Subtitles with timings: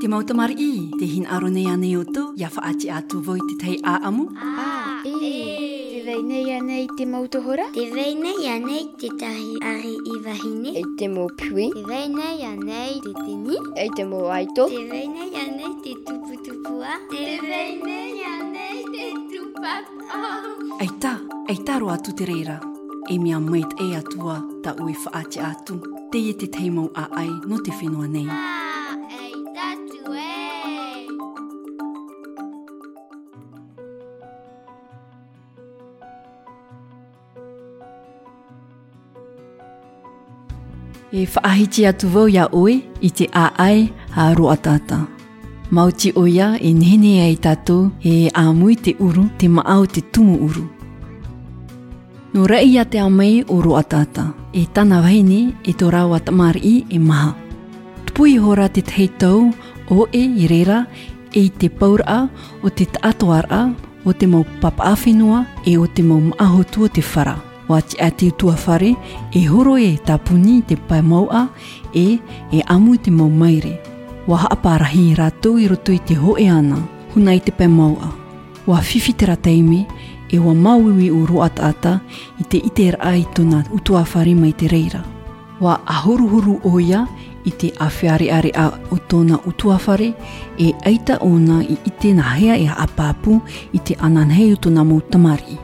[0.00, 3.22] Te mau mar i, te hin aro nei ane o tō, ia wha ati atu
[3.24, 4.24] voi te tei a amu.
[4.36, 5.30] A, e,
[5.90, 7.64] te vei nei ane i te mauta hora.
[7.72, 10.74] Te vei nei ane te tahi ari i wahine.
[10.76, 11.70] E te mau pui.
[11.72, 13.56] Te vei nei ane te tini.
[13.74, 14.66] E te mau aito.
[14.68, 16.92] Te vei nei ane te tupu tupua.
[17.08, 20.74] Te vei nei ane te tupapau.
[20.84, 21.14] Eita,
[21.54, 22.58] eita ro atu te reira.
[23.08, 25.80] E mea mait e atua, ta ui wha ati atu.
[26.12, 28.28] Te i te mau a ai, no te whenua nei.
[28.28, 28.55] Ah.
[41.14, 45.06] e whaahiti atu vau ia oe i te āai a roa tata.
[45.70, 50.38] Mauti o ia e nhene ai tato e āmui te uru te maau te tumu
[50.48, 50.64] uru.
[52.34, 56.82] Nō rei ia te amai o roa tata, e tana waini e tō rāua tamari
[56.90, 57.32] e maha.
[58.06, 59.46] Tupui hora te teitau
[59.90, 60.82] o e i reira
[61.32, 62.26] e i te paura
[62.62, 63.62] o te taatoara
[64.06, 68.54] o te mau papaawhenua e o te mau maahotua te wharaa wa ti ati tua
[68.54, 68.94] whare
[69.34, 71.42] e horo e tapuni te pai maua
[71.94, 72.18] e
[72.50, 73.74] e amu te maumaire.
[74.26, 76.78] Wa haaparahi rātou i roto i te ho e ana,
[77.14, 78.08] huna i te pai maua.
[78.66, 79.86] Wa fifi te rataimi
[80.32, 81.92] e wa mauiwi o roata ata
[82.40, 85.02] i te iter ai tona utua whare mai te reira.
[85.60, 87.04] Wa ahuruhuru oia
[87.46, 90.08] i te awhiari are a o tōna utuawhare
[90.58, 93.38] e aita ona i ite na hea e apapu
[93.72, 95.54] i te ananhei o tōna tamari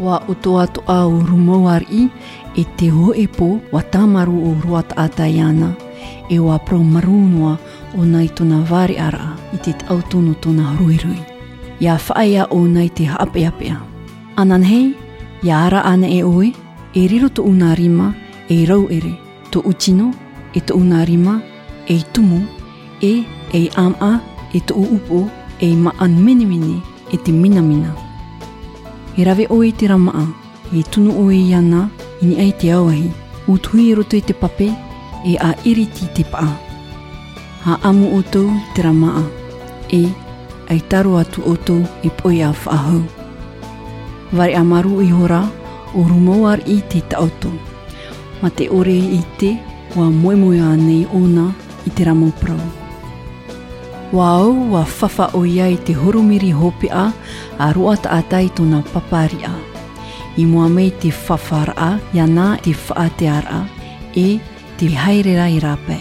[0.00, 2.12] wa uto ato a urumawari
[2.56, 5.72] e te ho e po wa tamaru o ruat ataiana
[6.28, 7.56] e wa pro marunua
[7.96, 11.20] o nei tona vari ara i te tautono tona ruirui.
[11.80, 13.76] Ia whaia o nei te hapeapea.
[14.36, 14.92] Anan hei,
[15.44, 16.52] ia ara ana e oe,
[16.94, 18.12] e riro to una rima
[18.48, 19.16] e rau ere,
[19.52, 20.12] to utino
[20.54, 21.40] e to una rima
[21.88, 22.44] e tumu
[23.02, 24.20] e e am a
[24.52, 25.28] e to upo
[25.60, 27.88] e ma an mini mini e te minamina.
[27.92, 28.05] mina
[29.16, 30.26] e rawe o i te ramaa,
[30.76, 31.88] e tunu o i ana,
[32.22, 33.10] i ni ai te auahi,
[33.52, 34.68] u tui i e roto i te pape,
[35.24, 36.52] e a iriti te paa.
[37.64, 39.22] Ha amu o tau te ramaa,
[39.90, 40.02] e
[40.70, 43.02] ai taro atu o tau i poi a whahau.
[44.32, 45.42] Vare a maru i hora,
[45.96, 47.50] o rumauar i te tauto.
[48.42, 49.54] Ma te ore i te,
[49.96, 51.46] o a moemoe anei ona i ona
[51.86, 52.62] i te ramau prau.
[54.12, 57.06] Wao wa fafa o iai te horomiri hopi a,
[57.58, 59.50] a rua ta atai tona papari a.
[60.38, 63.60] I mua mei te fafara a, ia nā te whaateara a,
[64.14, 64.26] e
[64.78, 65.98] te haere rai rape.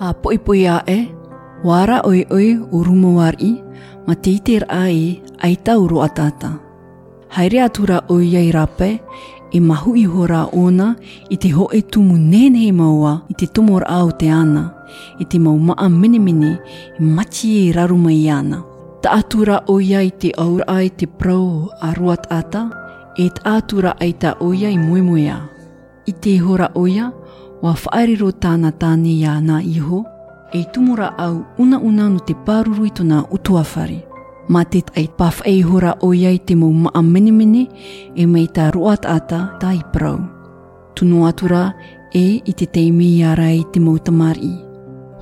[0.00, 0.98] A poipoi a e,
[1.68, 3.52] wara oi oi o rumawari,
[4.08, 6.54] ma te iter a e, aita uro atata.
[7.36, 8.92] Haere atura o iai rape,
[9.52, 10.94] e mahu i hora ona
[11.30, 14.70] i te ho e tumu nene i maua i te tomor au te ana,
[15.20, 15.58] i te mau
[15.88, 16.58] mene mene
[16.98, 18.62] i mati e raru mai ana.
[19.02, 22.70] Ta atura o ia i te aura ai te prau a ruat ata,
[23.18, 25.40] e ta atura ai ta ia i muemuea.
[26.06, 27.12] I te hora oia,
[27.62, 30.02] wa whaariro tāna tāne i ana iho,
[30.54, 33.98] e tumura au una una no te pārurui tona utuawhari.
[34.04, 34.11] Tāna
[34.52, 37.62] Matit te paf ei hura o iei te mou maa minimini
[38.14, 40.18] e mei tā ruat ata tā i prau.
[40.92, 41.72] Tuno atura
[42.12, 44.52] e i te teimi i arai te mou tamari.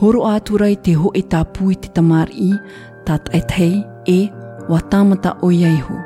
[0.00, 2.54] Horo atura i te ho e tā pui te tamari
[3.04, 4.30] tā tai tei e
[4.70, 4.88] watamata
[5.34, 5.98] tāmata o iei ho.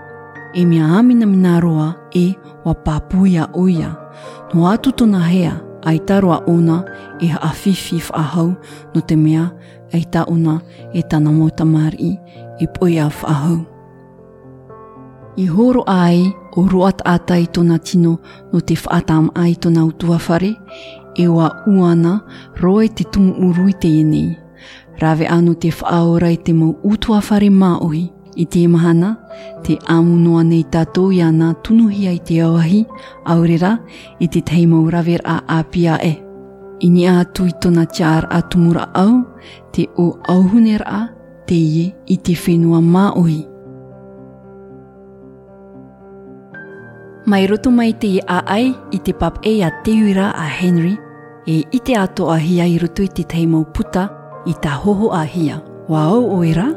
[0.58, 2.26] E mea amina mina roa e
[2.66, 3.94] wa pāpuia o ia.
[4.52, 5.54] No atu tona hea,
[5.86, 6.82] ai taroa ona
[7.22, 8.56] e ha awhiwhi whahau
[8.94, 9.46] no te mea,
[9.94, 10.58] ai ta ona
[10.92, 12.18] e tana mou tamari
[12.62, 13.58] i poi a whahau.
[15.36, 16.62] I horo ai o
[17.04, 18.18] ata i tona tino
[18.52, 20.52] no te whaatam ai tona utua whare,
[21.14, 22.12] e wa uana
[22.62, 24.28] roi te tumu urui te enei.
[25.00, 28.04] Rave anu te whaora i te mau utua whare maohi
[28.36, 29.10] i te mahana,
[29.64, 32.80] te amunoa nei tātou i ana tunuhia i te awahi,
[33.32, 33.72] aurera,
[34.20, 36.12] i te teimau rave a apia e.
[36.84, 39.20] I ni atu i tona tiar a tumura au,
[39.72, 41.02] te o auhunera a,
[41.52, 41.56] te
[42.08, 43.42] i te whenua māui.
[47.28, 50.96] Mai roto mai te a ai i te pap e a teura a Henry
[51.46, 54.08] e i te ato a hia i roto i te teimau puta
[54.48, 55.60] i ta hoho a hia.
[55.90, 56.70] Wa au oera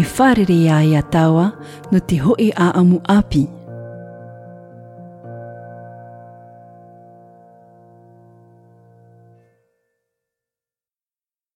[0.00, 1.50] e wharere a ia tawa
[1.92, 3.61] no te hoi a amu api.